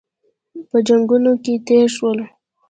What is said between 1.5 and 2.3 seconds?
تېر شول.